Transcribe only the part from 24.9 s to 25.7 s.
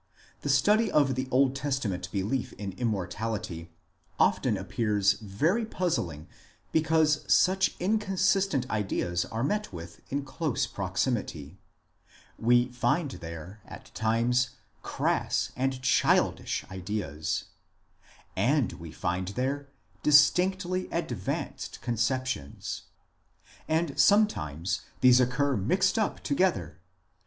these occur